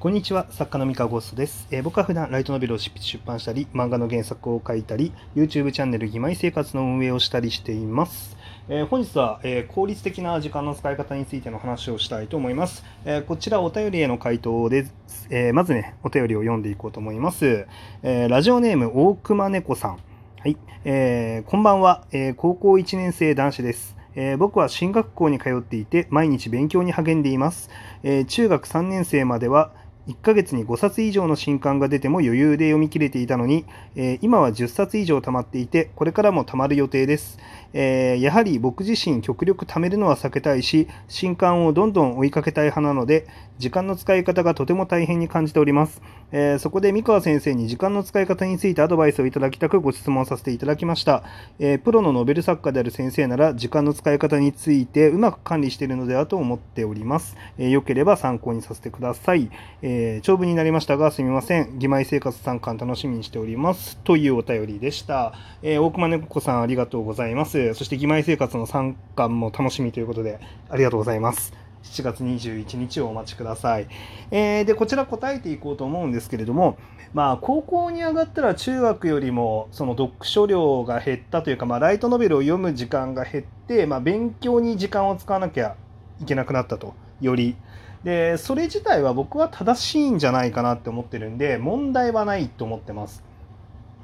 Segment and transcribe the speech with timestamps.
[0.00, 8.36] こんにちは、作家の三河ゴーストです、えー僕は普段ライトノベルを執筆出版したり、漫画の原作を書いたり、YouTube チャンネル義妹生活の運営をしたりしています。
[8.68, 12.84] えー本日は、えー効率的な時間の使い方についての話をしたいと思います。
[13.04, 15.26] えーこちらお便りへの回答です。
[15.30, 17.66] えーまずね、お便りを読んでいこうと思います。
[18.04, 19.98] えーラジオネーム大熊猫さん。
[20.38, 23.96] はい、えーこんばんは、えー高校1年生男子です。
[24.14, 27.68] えー僕は進学校に通っていて毎日勉強に励んでいます。
[28.04, 29.72] えー中学3年生までは
[30.08, 37.38] 1ヶ月に5冊以上の新刊が出ても余裕で読み切れていたのに、えー今は10冊以上溜まっていて、これからも溜まる予定です。
[37.74, 43.26] えーやはり僕自身極力貯めるのは避けたいし、新刊をどんどん追いかけたい派なので、
[43.58, 46.00] 時間の使い方がとても大変に感じております。
[46.30, 51.24] えーそこで三河先生に時間の使い方についてアドバイスをいただきたくご質問させていただきました。
[51.58, 57.36] えープロのノベル作家である先生なら時間の使い方についてうまく管理しているのではと思っております。
[57.58, 59.50] えーよければ参考にさせてください。
[59.82, 61.74] えー長文になりましたがすみません。
[61.74, 63.96] 義妹生活参観楽しみにしております。
[64.04, 65.32] というお便りでした。
[65.62, 67.74] え大熊猫子さんありがとうございます。
[67.74, 70.38] そして義妹生活の参観も楽しみということで
[70.68, 71.67] ありがとうございます。
[71.88, 73.88] 7月21日をお待ちください。
[74.30, 76.78] えーでこちら答えていこうと思うんですけれども、
[77.14, 85.76] まあ、高校に上がったら中学よりもその読書量が減ったというか、まあ、ライトノベルを読む時間が減って、まあ、勉強に時間を使わなきゃ
[86.20, 87.56] いけなくなったとより
[88.04, 93.24] でそれ自体は僕は正しいんじゃないかなって思ってるんで問題はないと思ってます。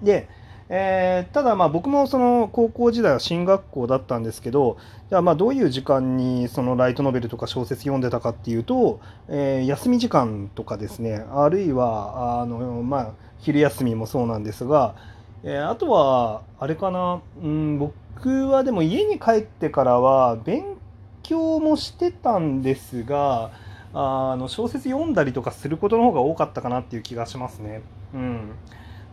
[0.02, 0.28] で
[0.68, 4.78] えーただまあ僕もその高校時代は進学校だったんですけど
[5.10, 14.94] じゃあまあどういう時間にそのライトノベルとか小説読んでたかっていうと、えー休み時間とかですねあるいはあの、まあ、昼休みもそうなんですが、
[15.42, 20.76] えーあとはあれかな、うん、僕はでも家に帰ってからは勉
[21.22, 23.50] 強もしてたんですが
[23.92, 27.82] あの小説読んだりとかすることの方が多かったかなっていう気がしますね。
[28.14, 28.50] うん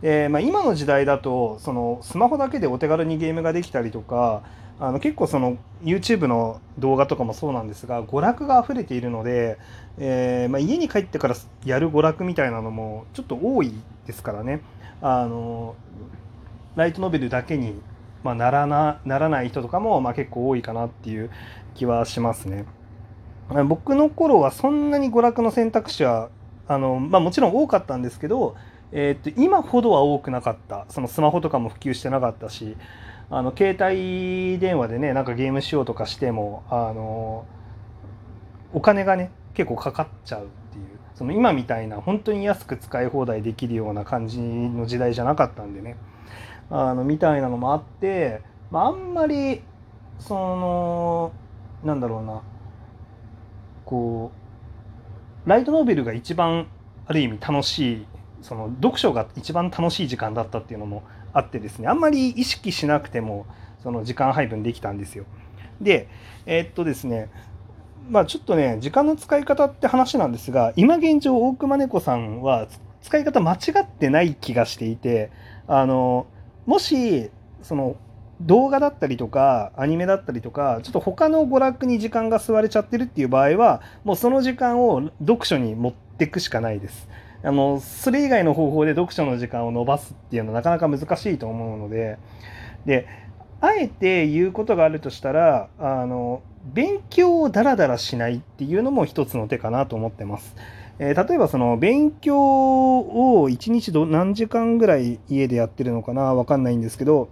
[0.02, 4.42] でまあ、今の時代だとそのスマホだけでお手軽にゲームができたりとか
[4.80, 9.58] あの結構その YouTube の動画とかもそうなんですが娯楽が溢れているので、
[9.98, 13.72] えーまあ、家に帰ってからやる娯楽みたいなのもちょっと多い
[14.06, 14.60] ですからね
[15.00, 15.76] あの
[16.74, 17.80] ライトノベルだけに、
[18.24, 21.30] まあ、ならなならない人とかも、まあ、結構多いかなっていう
[21.74, 22.64] 気はしますね。
[23.68, 26.30] 僕の頃はそんなに娯楽の選択肢は
[26.66, 28.56] あの、まあ、もちろん多かったんですけど
[28.92, 30.86] えー、と今ほどは多くなかった。
[30.88, 32.76] そのスマホとかも普及してなかったし
[33.30, 37.46] あの携帯電話でねなんかゲームしようとかしてもあの
[38.74, 40.84] お金がね結構かかっちゃうっていう。
[41.14, 45.96] その今みたいな本当に安く使い放題できるような感じの時代じゃなかったんでね。
[46.70, 49.62] あのみたいなのもあって、まあ、あんまり
[50.18, 51.32] その
[51.84, 52.42] なんだろうな。
[53.84, 54.32] こ
[55.46, 56.66] うライトノーベルが一番
[57.06, 58.06] ある意味楽しい
[58.42, 63.46] その読書が一番楽しい時間だったっていうのもあってですねあんまり意識しなくても
[63.82, 65.24] その時間配分できたんですよ。
[65.80, 66.08] で
[66.46, 67.30] えーっとですね
[68.10, 72.66] まあちょっとね時間の使い方って話なんですが今現状大熊猫さんは
[73.02, 75.30] 使い方間違ってない気がしていて
[75.66, 76.26] あの
[76.66, 77.30] もし
[77.62, 77.96] その
[78.40, 87.08] 動画だったりとかアニメだったりとかちょっと他の娯楽に時間が吸われちゃってるっていう場合はもうその時間を読書に持ってくしかないです。
[87.44, 92.18] あのそれ以外の方法で読書の時間を伸ばすっていうのはなかなか難しいと思うので
[92.86, 93.08] で
[93.60, 100.54] あえて言うことがあるとしたらあの勉強をダラダラしないっていうのも一つの手かなと思ってます。
[100.98, 107.28] えー例えばその勉強を1日ど何時間ぐらい家でやってるのかなわかんないんですけど、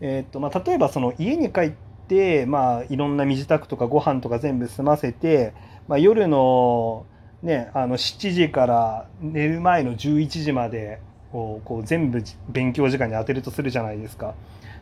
[0.00, 1.72] えーっとまあ、例えばその家に帰っ
[2.08, 5.54] て、まあ、いろんな身支度とかご飯とか全部済ませて、
[5.86, 7.06] まあ、夜の
[7.44, 10.98] ね、あの7時から寝る前の11時まで
[11.30, 14.34] をこう全部勉強時間に当てるとするじゃないですか。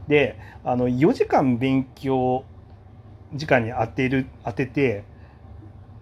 [0.07, 2.45] であの4時間勉強
[3.35, 5.03] 時間に当てる当てて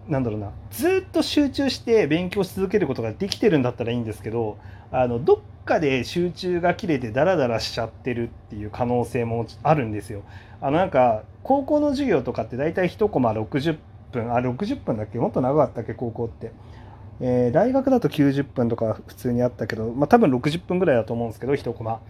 [0.07, 4.57] なんだろうなずっと集中して勉強し続けることができてるんだったらいいんですけど
[4.91, 10.21] あのどっかで集中が切れてダラダラしちゃってるっていう可能性もあるんですよ。
[10.61, 13.77] あのなんか高校の授業とかって大体1コマ60
[14.11, 15.17] 分あ60分だっけ？
[15.19, 15.93] もっと長かったっけ？
[15.93, 16.51] 高校って、
[17.19, 22.01] えー大学だと90分とか普通にあったけど、まあ、多分60分ぐらいだと思うんですけど1コマ。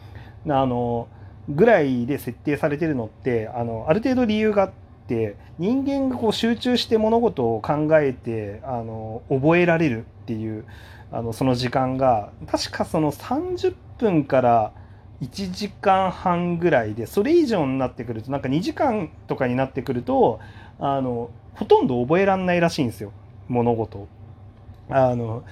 [0.50, 1.08] あの
[1.50, 4.72] ぐらいで設定されてるのってあのある程度理由があっ
[5.08, 10.66] て人間がこう集中して物事を考えてあの覚えられるっていう
[11.12, 14.72] あのその時間が確かその30分から
[15.22, 20.40] 1時間半ぐらいでそれ以上になってくるとなんか2時間とかになってくると
[20.80, 23.12] あのほとんど覚えらんないらしいんですよ
[23.48, 24.08] 物事。
[24.90, 25.44] あの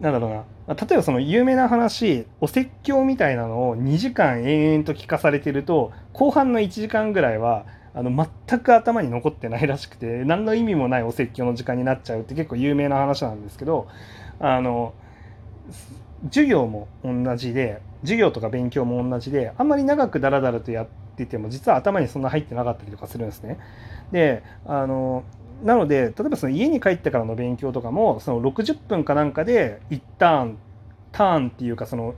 [0.00, 13.86] なんだろうな例えばその有名な話お説教みたいなのを2時間延々と聞かされてると後半の1時間ぐらいはあの全く頭に残ってないらしくて何の意味もないお説教の時間になっちゃうって結構有名な話なんですけど
[14.40, 14.94] あの
[16.24, 23.58] 授業も同じで授業とか勉強も同じであんまり長くダラダラとやっててても実は頭にそんな入ってなかったりとかするんですね。
[24.12, 25.24] であの
[25.62, 30.58] なので例えばその家に帰ってからの勉強とかもその60分かなんかで一旦
[31.12, 32.14] ターンっていうかその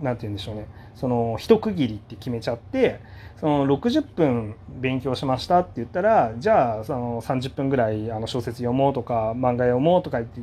[0.00, 3.00] 何て言うんでしょうねその一区切りって決めちゃって
[3.38, 10.40] その60分勉強しましたって言ったらじゃあその30分ぐらいあの小説読もうとか漫画読もうとか言って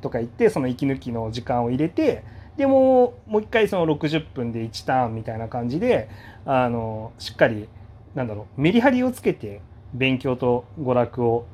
[0.00, 2.24] とか言ってその息抜きの時間を入れて
[2.60, 6.10] でももう一回その60分で1ターンみたいな感じで
[6.44, 7.70] あのしっかり
[8.14, 9.62] なんだろうメリハリをつけて
[9.94, 11.46] 勉強と娯楽を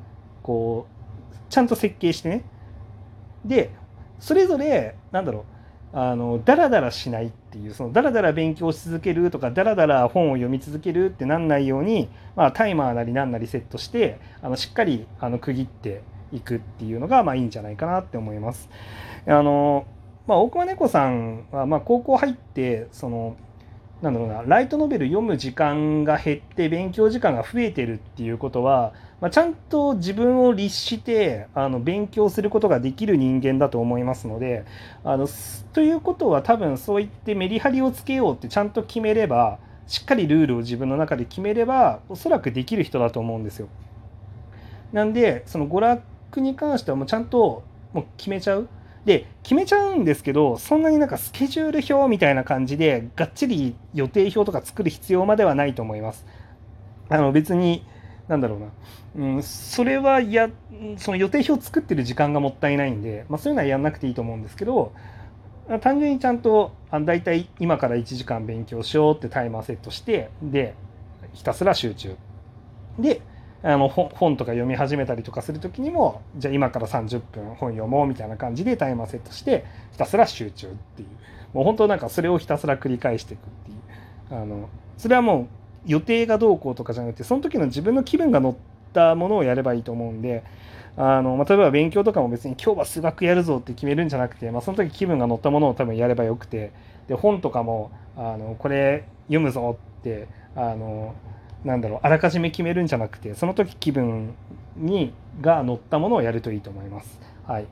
[0.43, 0.89] こ
[1.31, 2.45] うちゃんと設計してね
[3.45, 3.71] で
[4.19, 5.45] それぞれなんだろ
[5.93, 18.69] うあのダラダラしないっていうそのダラダラ勉強し続けるとかダラダラ本を読み続けるってなんないように、まあ、タイマーなりなんなりセットしてあのしっかりあの区切っていくっていうのがまあいいんじゃないかなって思います。
[19.29, 19.87] あの
[20.27, 23.37] まあ、大熊猫さんはまあ高校入ってその
[24.03, 34.65] なんだろうなライトノベル読む時間が減って勉強時間が増えてるっていうことは、まあ、ちゃんと自分を律してあの勉強することができる人間だと思いますので
[35.03, 35.27] あの
[35.73, 43.69] ということは多分そういってメリハリをつけようってちゃんと決めればしっかりルールを自分の中で決めればおそらくできる人だと思うんですよ。
[44.93, 47.63] なんでその娯楽に関してはもうちゃんと
[47.93, 48.69] もう決めちゃう。
[49.07, 56.27] で決めちゃうんですけどそんなになんかスケジュール表みたいな感じでがっちり予定表とか作る必要まではないと思います。
[57.09, 57.87] あの別に
[58.27, 58.67] なんだろうな、
[59.37, 60.51] うん、それはや
[60.97, 64.93] その予定表作ってる時間がもったいないんで、まあ、そういうのはやんなくていいと思うんですけど
[65.81, 70.75] 単純にちゃんとあ大体今から1時間勉強しようってタイマーセットしてで
[71.33, 72.17] ひたすら集中
[72.99, 73.21] で
[73.63, 81.09] あの本とか読み始めたりとかする時にもじゃあ今から30分本読もうみたいな感じでタイマーセットしてひたすら集中っていう。
[81.53, 84.41] もう本当なんかそれをひたすら繰り返していくっていう。
[84.43, 84.69] あの
[84.99, 85.47] それはもう
[85.87, 88.55] 予定がどうこうとかじゃなくてその時の自分の気分が乗っ
[88.93, 90.43] たものをやればいいと思うんで
[90.97, 96.73] あの、まあ、例えば勉強とかも別に今日は数学やるぞって決めるんじゃなくて、まあ、その時気分が乗ったものを多分やればよくて
[97.09, 100.27] で本とかもあのこれ読むぞって
[100.57, 101.15] あの
[101.65, 104.35] なんだろうあらかじめ決めるんじゃなくてその時気分
[104.77, 107.19] にが乗ったものをやるといいと思います。
[107.47, 107.67] はい、っ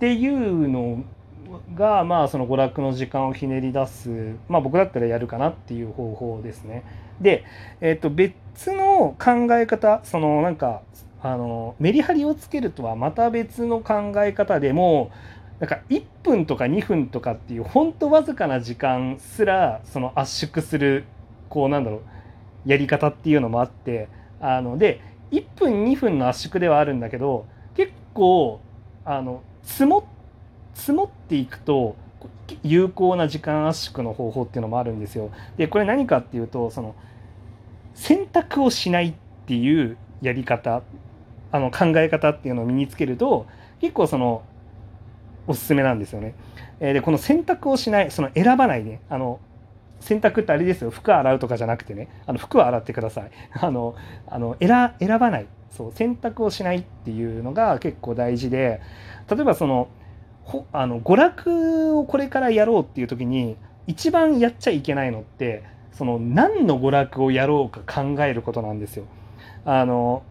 [0.00, 1.04] ていうの
[1.74, 6.84] がまあその娯楽の時間をひねり出すまあ僕だったらやるかなっていう方法ですね。
[7.20, 7.44] で、
[7.80, 10.82] えー、と別の考え方そのなんか
[11.22, 15.10] あのメリハリをつけるとはまた別の考え方でも
[15.60, 21.04] なんか1分とか2分とかっていうほんとわずかな時間すらその圧縮する
[21.48, 22.02] こうなんだろう
[22.66, 24.08] やり方っていうのもあって
[24.40, 28.60] あので1分2分の圧縮ではあるんだけど結構
[29.04, 30.06] あの積も
[30.74, 31.96] 積もっていくと
[32.62, 35.30] 有効な時間圧縮の方法っていうのもあるんですよ。
[35.56, 36.94] でこれ何かっていうとその
[37.94, 39.14] 選択をしないっ
[39.46, 40.82] ていうやり方
[41.50, 43.46] あの考え方っていうのを身につけると
[43.80, 44.42] 結構その
[45.46, 46.34] おすすめなんですよね。
[46.80, 49.40] えでこの選択をしないその選ばないねあの
[50.00, 50.90] 洗濯ってあれですよ。
[50.90, 52.08] 服洗うとかじゃなくてね。
[52.26, 53.30] あの服は洗ってください。
[53.60, 53.94] あの
[54.26, 55.46] あの選選ばない。
[55.70, 58.80] そう選択をしないっていうのが結構大事で
[59.30, 59.88] 例えばその
[60.44, 69.04] ほあの娯楽をこれからやろうっていう時に一番やっちゃいけないのってその何の娯楽をやろうか考えることなんですよ。
[69.64, 70.22] あの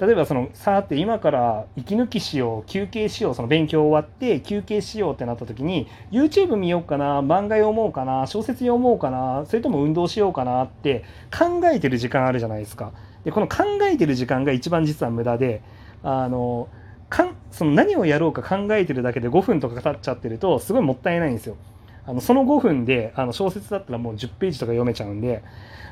[0.00, 11.04] 例えばそのさーって今から息抜きしよう休憩しようその勉強終わって休憩しようってなった時に YouTube 見ようかな漫画読もうかな小説読もうかなそれとも運動しようかなって
[11.36, 12.92] 考えてる時間あるじゃないですか。
[13.24, 15.60] でこの考えてる時間が一番実は無駄で
[16.02, 16.68] あの
[17.10, 21.56] かんその何をやろうか考えてるだけで5分とか経っちゃってるとすごいもったいないんですよ。
[22.06, 25.42] あのその5分であの小説だったらもう10ページとか読めちゃうんで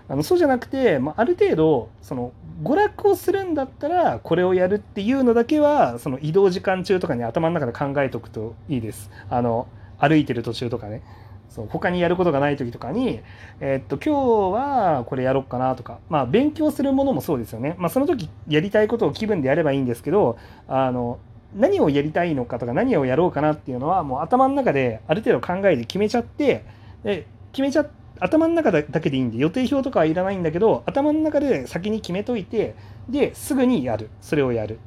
[0.08, 9.10] あのそうじゃなくて、まあ、ある程度その娯楽をするんだったらこれをやるっていうのだけはその移動時間中とかに頭の中で考えておくといいです。
[9.28, 11.02] あの歩いてる途中とかね。
[11.48, 13.20] そう他にやることがない時とかに、
[13.60, 20.38] えー、っと今日はこれやろうかなとか、まあ、勉強するものもそうですよね、まあ、その時やりたいことを気分でやればいいんですけど
[20.68, 21.18] あの
[21.54, 26.64] 何をやりたいのかとか何をやろうかなっていうのはもう頭の中である程度考えて決めちゃって
[27.04, 27.86] で決めちゃ
[28.20, 32.74] 頭の中だけでいいんで予定表とかはいらないんだけど頭の中で先に決めといて
[33.08, 34.10] ですぐにやる。
[34.20, 34.78] それをやる、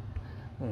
[0.61, 0.71] うん、っ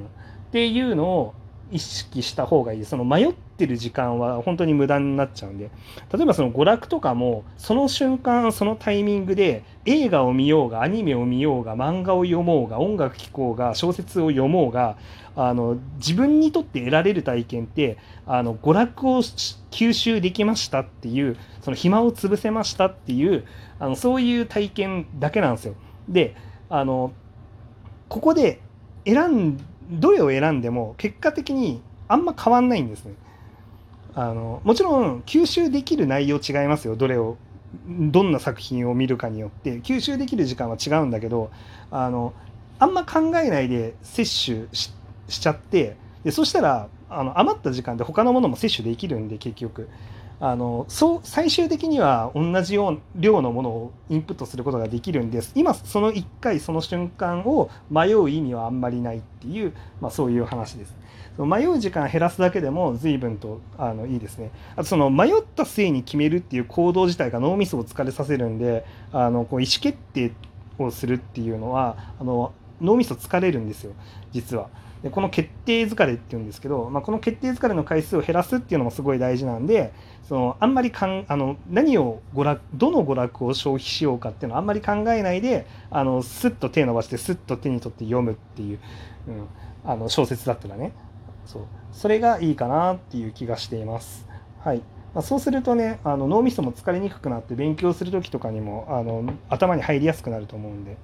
[0.51, 1.33] ていうのを
[1.71, 5.69] 意識した方がいいその迷ってる時間は本当に無駄になっちゃうんで
[6.11, 14.97] 例えばその娯楽とかもその瞬間そのタイミングで映画を見ようがアニメを見ようが漫画を読もうが音楽聴こうが小説を読もうが
[15.35, 23.45] あの自分にとって得られる体験ってあの娯楽を吸収できましたっていうその暇を潰せましたっていう
[23.79, 25.75] あのそういう体験だけなんですよ。
[26.07, 26.35] で
[26.69, 27.13] あの
[28.09, 28.59] ここで
[29.05, 29.57] 選ん
[29.89, 33.13] どれを選んでも結果的にあんま変わんないんですね。
[34.15, 36.95] あのもちろん吸収できる内容違いますよ。
[36.95, 37.37] どれを
[37.87, 39.79] どんな作品を見るかによって。
[39.81, 41.51] 吸収できる時間は違うんだけど
[41.91, 42.33] あの
[42.79, 44.91] あんま考えないで摂取し
[45.27, 49.89] ちゃってでそしたらあの余った時間で他のものも摂取できるんで結局。
[50.41, 60.95] あのそう最終的には同じよう量のものをインプットすることができるんです今その1回その瞬間を迷う意味はあんまりないっていう、まあ、そういう話です。
[61.37, 64.51] 迷う時間減らすだけでも随分とあのいいですね。
[64.75, 70.33] あとその迷った末に決めるっていう行動自体が脳みそを疲れさせるんであのこう意思決定
[70.77, 73.93] をするっていうのはあの脳みそ疲れるんですよ
[74.31, 74.69] 実は。
[75.03, 79.93] でこの決定疲れっていうんですけど、まあ、この決定疲れの回数を減らすっていうのもすごい大事なんで
[80.27, 88.79] そのあんまりかんあの何を娯楽どの娯楽を消費しようかっていうのをあんまり考えないであのスッと手伸ばしてスッと手に取って読むっていう、
[89.29, 89.47] うん、
[89.85, 90.91] あの小説だったらね
[91.45, 94.27] そうそれがいいかなっていう気がしています。
[94.59, 94.79] はい
[95.15, 100.97] まあ、そうするとねあの脳みそも疲れにくくなって勉強する時とかにもあの頭に入りやすくなると思うんで。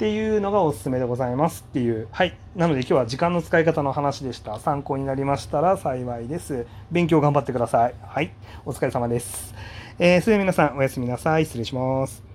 [0.00, 2.08] っていうのがおすすめでございますっていう。
[2.10, 2.34] はい。
[2.56, 4.58] なので今日は時間の使い方の話でした。
[4.58, 6.66] 参考になりましたら幸いです。
[6.90, 7.94] 勉強頑張ってください。
[8.00, 8.32] はい。
[8.64, 9.54] お疲れ様です。
[9.98, 11.44] えー、それでは皆さんおやすみなさい。
[11.44, 12.29] 失礼します。